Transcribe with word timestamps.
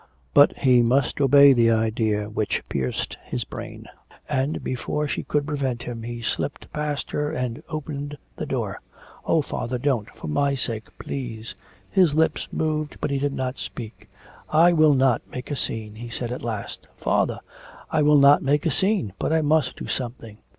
But 0.33 0.57
he 0.57 0.81
must 0.81 1.21
obey 1.21 1.53
the 1.53 1.69
idea 1.69 2.27
which 2.27 2.67
pierced 2.69 3.17
his 3.23 3.43
brain, 3.43 3.85
and 4.27 4.63
before 4.63 5.07
she 5.07 5.21
could 5.21 5.45
prevent 5.45 5.83
him 5.83 6.01
he 6.01 6.23
slipped 6.23 6.73
past 6.73 7.11
her 7.11 7.31
and 7.31 7.61
opened 7.69 8.17
the 8.35 8.47
door. 8.47 8.79
'Oh, 9.27 9.43
father, 9.43 9.77
don't, 9.77 10.09
for 10.15 10.25
my 10.27 10.55
sake, 10.55 10.87
please.' 10.97 11.53
His 11.87 12.15
lips 12.15 12.47
moved 12.51 12.97
but 12.99 13.11
he 13.11 13.19
did 13.19 13.33
not 13.33 13.59
speak. 13.59 14.09
'I 14.49 14.73
will 14.73 14.95
not 14.95 15.21
make 15.31 15.51
a 15.51 15.55
scene,' 15.55 15.93
he 15.93 16.09
said 16.09 16.31
at 16.31 16.41
last. 16.41 16.87
'Father!' 16.95 17.39
'I 17.91 18.01
will 18.01 18.17
not 18.17 18.41
make 18.41 18.65
a 18.65 18.71
scene, 18.71 19.13
but 19.19 19.31
I 19.31 19.43
must 19.43 19.75
do 19.77 19.85
something.... 19.85 20.39